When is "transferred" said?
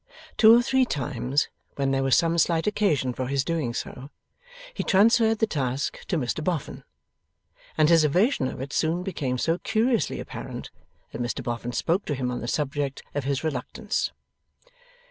4.83-5.37